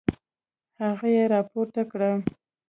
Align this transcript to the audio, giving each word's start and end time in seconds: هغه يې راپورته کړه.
هغه 0.83 1.07
يې 1.15 1.23
راپورته 1.33 1.81
کړه. 1.91 2.11